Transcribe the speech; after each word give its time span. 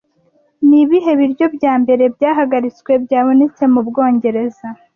Ni 0.67 0.77
ibihe 0.83 1.11
biryo 1.19 1.45
bya 1.55 1.73
mbere 1.81 2.03
byahagaritswe 2.15 2.91
byabonetse 3.03 3.63
mu 3.73 3.81
Bwongereza 3.87 4.67